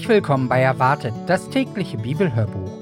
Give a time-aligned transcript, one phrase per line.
[0.00, 2.72] Herzlich willkommen bei Erwartet, das tägliche Bibelhörbuch.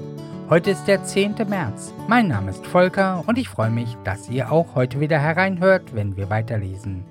[0.49, 1.35] Heute ist der 10.
[1.49, 1.93] März.
[2.07, 6.15] Mein Name ist Volker und ich freue mich, dass ihr auch heute wieder hereinhört, wenn
[6.15, 7.03] wir weiterlesen.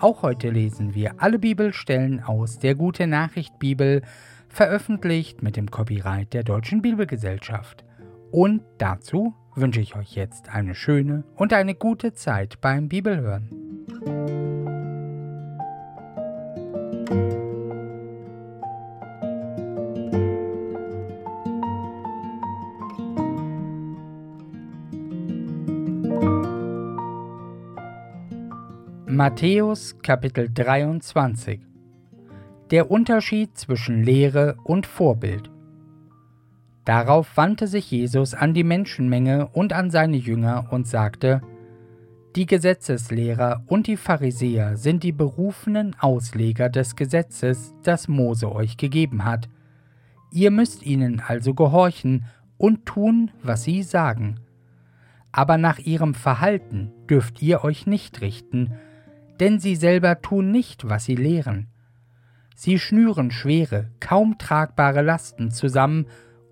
[0.00, 4.00] Auch heute lesen wir alle Bibelstellen aus der Gute Nachricht Bibel,
[4.48, 7.84] veröffentlicht mit dem Copyright der Deutschen Bibelgesellschaft.
[8.30, 13.63] Und dazu wünsche ich euch jetzt eine schöne und eine gute Zeit beim Bibelhören.
[29.06, 31.60] Matthäus Kapitel 23
[32.70, 35.50] Der Unterschied zwischen Lehre und Vorbild
[36.86, 41.42] Darauf wandte sich Jesus an die Menschenmenge und an seine Jünger und sagte,
[42.34, 49.26] Die Gesetzeslehrer und die Pharisäer sind die berufenen Ausleger des Gesetzes, das Mose euch gegeben
[49.26, 49.50] hat.
[50.32, 52.24] Ihr müsst ihnen also gehorchen
[52.56, 54.40] und tun, was sie sagen.
[55.30, 58.72] Aber nach ihrem Verhalten dürft ihr euch nicht richten,
[59.40, 61.68] denn sie selber tun nicht, was sie lehren.
[62.54, 66.06] Sie schnüren schwere, kaum tragbare Lasten zusammen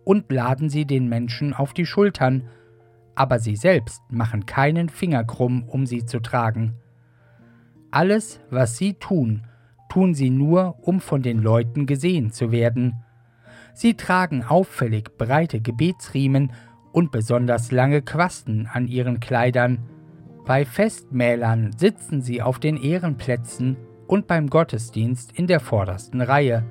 [0.04, 2.48] und laden sie den Menschen auf die Schultern,
[3.14, 6.74] aber sie selbst machen keinen Finger krumm, um sie zu tragen.
[7.90, 9.44] Alles, was sie tun,
[9.88, 12.96] tun sie nur, um von den Leuten gesehen zu werden.
[13.74, 16.52] Sie tragen auffällig breite Gebetsriemen
[16.92, 19.78] und besonders lange Quasten an ihren Kleidern,
[20.44, 23.76] bei Festmählern sitzen sie auf den Ehrenplätzen
[24.06, 26.64] und beim Gottesdienst in der vordersten Reihe.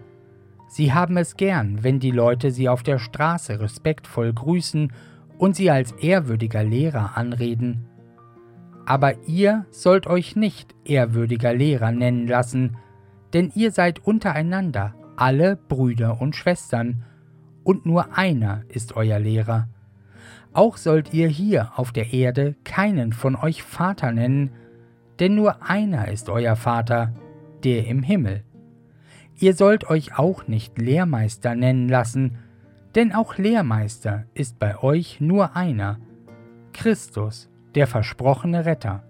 [0.67, 4.91] Sie haben es gern, wenn die Leute sie auf der Straße respektvoll grüßen
[5.37, 7.87] und sie als ehrwürdiger Lehrer anreden.
[8.85, 12.77] Aber ihr sollt euch nicht ehrwürdiger Lehrer nennen lassen,
[13.33, 17.03] denn ihr seid untereinander alle Brüder und Schwestern,
[17.63, 19.67] und nur einer ist euer Lehrer.
[20.53, 24.51] Auch sollt ihr hier auf der Erde keinen von euch Vater nennen,
[25.19, 27.13] denn nur einer ist euer Vater,
[27.63, 28.43] der im Himmel.
[29.39, 32.37] Ihr sollt euch auch nicht Lehrmeister nennen lassen,
[32.95, 35.99] denn auch Lehrmeister ist bei euch nur einer,
[36.73, 39.03] Christus, der versprochene Retter.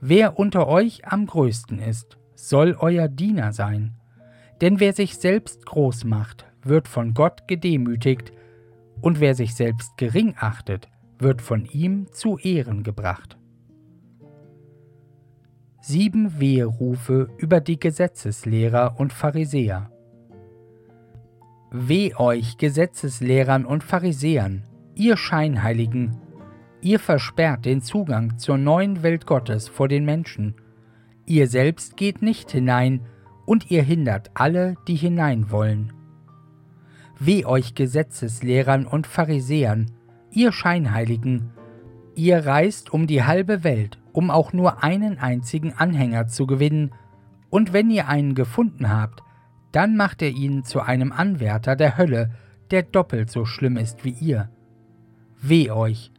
[0.00, 3.94] Wer unter euch am größten ist, soll euer Diener sein,
[4.60, 8.32] denn wer sich selbst groß macht, wird von Gott gedemütigt,
[9.00, 13.38] und wer sich selbst gering achtet, wird von ihm zu Ehren gebracht.
[15.80, 19.90] Sieben Weherufe über die Gesetzeslehrer und Pharisäer.
[21.70, 24.64] Weh euch, Gesetzeslehrern und Pharisäern,
[24.94, 26.16] ihr Scheinheiligen,
[26.80, 30.54] ihr versperrt den Zugang zur neuen Welt Gottes vor den Menschen,
[31.24, 33.02] ihr selbst geht nicht hinein,
[33.44, 35.92] und ihr hindert alle, die hinein wollen.
[37.18, 39.90] Weh euch Gesetzeslehrern und Pharisäern,
[40.30, 41.50] ihr Scheinheiligen,
[42.14, 46.92] ihr reist um die halbe Welt, um auch nur einen einzigen Anhänger zu gewinnen,
[47.48, 49.22] und wenn ihr einen gefunden habt,
[49.72, 52.30] dann macht ihr ihn zu einem Anwärter der Hölle,
[52.70, 54.50] der doppelt so schlimm ist wie ihr.
[55.40, 56.10] Weh euch,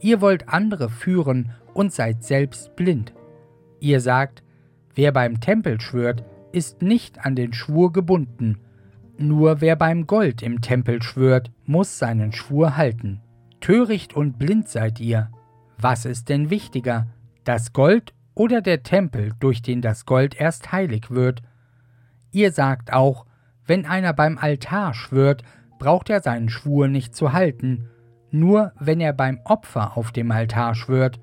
[0.00, 3.12] ihr wollt andere führen und seid selbst blind.
[3.80, 4.42] Ihr sagt,
[4.94, 8.58] wer beim Tempel schwört, ist nicht an den Schwur gebunden,
[9.18, 13.20] nur wer beim Gold im Tempel schwört, muss seinen Schwur halten.
[13.60, 15.30] Töricht und blind seid ihr.
[15.78, 17.06] Was ist denn wichtiger,
[17.44, 21.42] das Gold oder der Tempel, durch den das Gold erst heilig wird?
[22.30, 23.26] Ihr sagt auch,
[23.66, 25.42] wenn einer beim Altar schwört,
[25.78, 27.88] braucht er seinen Schwur nicht zu halten,
[28.30, 31.20] nur wenn er beim Opfer auf dem Altar schwört.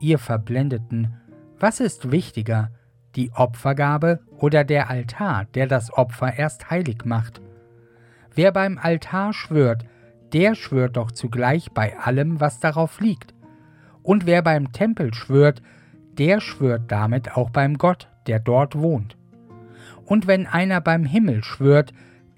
[0.00, 1.14] Ihr Verblendeten,
[1.58, 2.70] was ist wichtiger,
[3.16, 7.40] die Opfergabe oder der Altar, der das Opfer erst heilig macht.
[8.34, 9.84] Wer beim Altar schwört,
[10.32, 13.34] der schwört doch zugleich bei allem, was darauf liegt.
[14.02, 15.62] Und wer beim Tempel schwört,
[16.18, 19.16] der schwört damit auch beim Gott, der dort wohnt.
[20.04, 21.92] Und wenn einer beim Himmel schwört,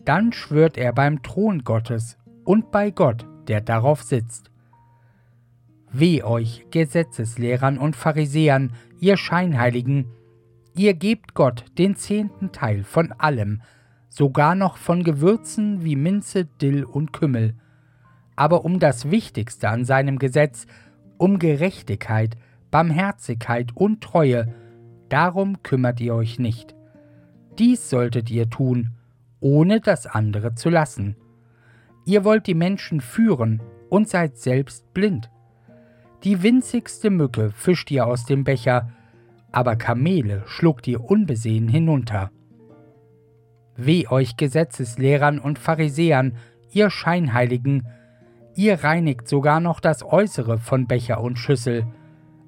[0.05, 4.51] dann schwört er beim Thron Gottes und bei Gott, der darauf sitzt.
[5.93, 10.07] Weh euch, Gesetzeslehrern und Pharisäern, ihr Scheinheiligen,
[10.81, 13.61] Ihr gebt Gott den zehnten Teil von allem,
[14.09, 17.53] sogar noch von Gewürzen wie Minze, Dill und Kümmel.
[18.35, 20.67] Aber um das Wichtigste an seinem Gesetz,
[21.19, 22.39] um Gerechtigkeit,
[22.71, 24.55] Barmherzigkeit und Treue,
[25.11, 26.75] darum kümmert ihr euch nicht.
[27.59, 28.93] Dies solltet ihr tun,
[29.41, 31.15] ohne das andere zu lassen.
[32.07, 33.61] Ihr wollt die Menschen führen
[33.91, 35.29] und seid selbst blind.
[36.25, 38.91] Die winzigste Mücke fischt ihr aus dem Becher,
[39.53, 42.31] aber Kamele schluckt ihr unbesehen hinunter.
[43.77, 46.37] Weh euch Gesetzeslehrern und Pharisäern,
[46.73, 47.87] ihr Scheinheiligen,
[48.55, 51.87] ihr reinigt sogar noch das Äußere von Becher und Schüssel,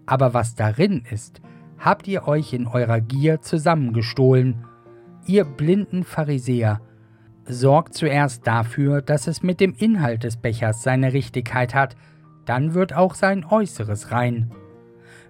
[0.06, 1.40] aber was darin ist,
[1.78, 4.64] habt ihr euch in eurer Gier zusammengestohlen.
[5.26, 6.80] Ihr blinden Pharisäer,
[7.44, 11.96] sorgt zuerst dafür, dass es mit dem Inhalt des Bechers seine Richtigkeit hat,
[12.44, 14.52] dann wird auch sein Äußeres rein.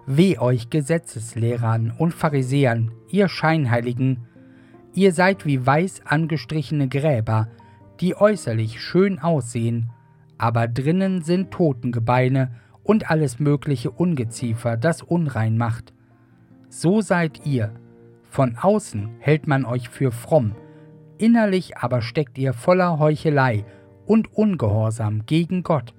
[0.05, 4.25] Weh euch Gesetzeslehrern und Pharisäern, ihr Scheinheiligen,
[4.93, 7.47] ihr seid wie weiß angestrichene Gräber,
[8.01, 9.91] die äußerlich schön aussehen,
[10.37, 12.51] aber drinnen sind Totengebeine
[12.83, 15.93] und alles mögliche Ungeziefer, das unrein macht.
[16.67, 17.71] So seid ihr.
[18.29, 20.55] Von außen hält man euch für fromm,
[21.17, 23.63] innerlich aber steckt ihr voller Heuchelei
[24.05, 25.93] und Ungehorsam gegen Gott.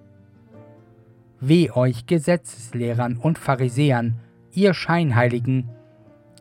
[1.46, 4.18] Weh euch Gesetzeslehrern und Pharisäern,
[4.52, 5.68] ihr Scheinheiligen,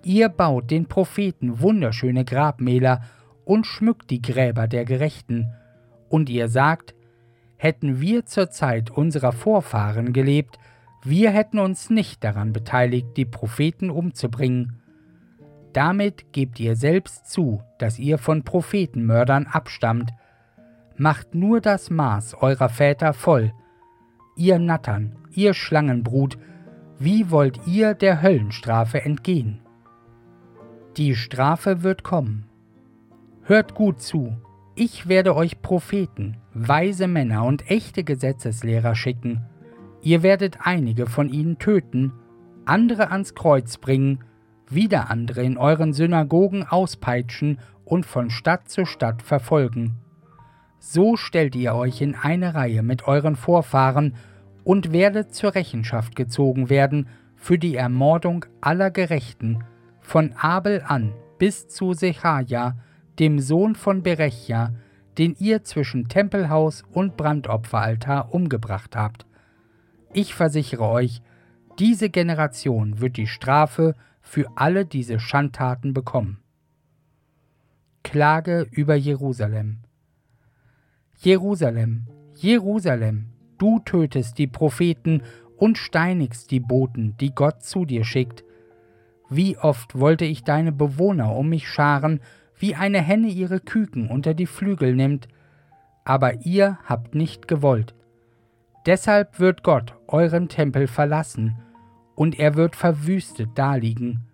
[0.02, 3.02] ihr baut den Propheten wunderschöne Grabmäler
[3.44, 5.52] und schmückt die Gräber der Gerechten,
[6.08, 6.96] und ihr sagt,
[7.58, 10.58] hätten wir zur Zeit unserer Vorfahren gelebt,
[11.04, 14.82] wir hätten uns nicht daran beteiligt, die Propheten umzubringen.
[15.74, 20.12] Damit gebt ihr selbst zu, dass ihr von Prophetenmördern abstammt.
[20.96, 23.52] Macht nur das Maß eurer Väter voll.
[24.36, 26.40] Ihr Nattern, ihr Schlangenbrut,
[26.98, 29.60] wie wollt ihr der Höllenstrafe entgehen?
[30.98, 32.46] Die Strafe wird kommen.
[33.44, 34.36] Hört gut zu,
[34.74, 39.44] ich werde euch Propheten, weise Männer und echte Gesetzeslehrer schicken.
[40.02, 42.14] Ihr werdet einige von ihnen töten,
[42.66, 44.24] andere ans Kreuz bringen,
[44.68, 50.03] wieder andere in euren Synagogen auspeitschen und von Stadt zu Stadt verfolgen.
[50.86, 54.16] So stellt ihr euch in eine Reihe mit euren Vorfahren
[54.66, 57.08] und werdet zur Rechenschaft gezogen werden
[57.38, 59.64] für die Ermordung aller Gerechten,
[60.02, 62.76] von Abel an bis zu Sechaja,
[63.18, 64.74] dem Sohn von Berechja,
[65.18, 69.26] den ihr zwischen Tempelhaus und Brandopferaltar umgebracht habt.
[70.12, 71.22] Ich versichere euch,
[71.80, 76.40] diese Generation wird die Strafe für alle diese Schandtaten bekommen.
[78.04, 79.78] Klage über Jerusalem.
[81.24, 82.06] Jerusalem,
[82.36, 83.28] Jerusalem,
[83.58, 85.22] du tötest die Propheten
[85.56, 88.44] und steinigst die Boten, die Gott zu dir schickt.
[89.30, 92.20] Wie oft wollte ich deine Bewohner um mich scharen,
[92.58, 95.30] wie eine Henne ihre Küken unter die Flügel nimmt,
[96.04, 97.96] aber ihr habt nicht gewollt.
[98.86, 101.56] Deshalb wird Gott euren Tempel verlassen
[102.16, 104.28] und er wird verwüstet daliegen.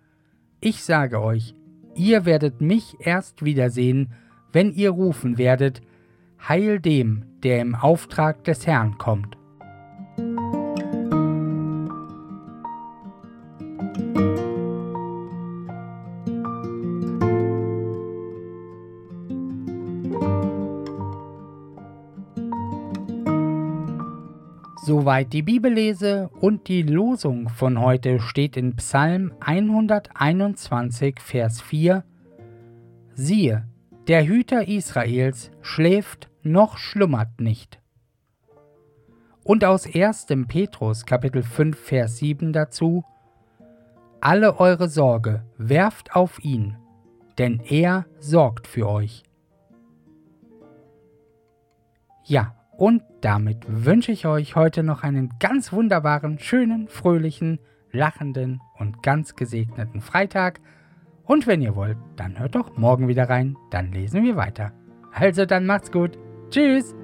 [0.60, 1.54] Ich sage euch,
[1.94, 4.12] ihr werdet mich erst wiedersehen,
[4.52, 5.82] wenn ihr rufen werdet,
[6.48, 9.36] Heil dem, der im Auftrag des Herrn kommt.
[24.82, 32.02] Soweit die Bibellese und die Losung von heute steht in Psalm 121, Vers 4.
[33.14, 33.68] Siehe,
[34.08, 37.80] der Hüter Israels schläft noch schlummert nicht.
[39.44, 40.26] Und aus 1.
[40.48, 43.04] Petrus Kapitel 5, Vers 7 dazu.
[44.20, 46.76] Alle eure Sorge werft auf ihn,
[47.38, 49.22] denn er sorgt für euch.
[52.24, 57.58] Ja, und damit wünsche ich euch heute noch einen ganz wunderbaren, schönen, fröhlichen,
[57.92, 60.60] lachenden und ganz gesegneten Freitag.
[61.24, 64.72] Und wenn ihr wollt, dann hört doch morgen wieder rein, dann lesen wir weiter.
[65.12, 66.18] Also dann macht's gut.
[66.50, 66.94] Tschüss.